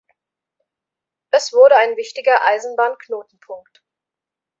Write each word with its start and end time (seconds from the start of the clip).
Es 1.29 1.53
wurde 1.53 1.77
ein 1.77 1.95
wichtiger 1.95 2.43
Eisenbahnknotenpunkt. 2.47 3.83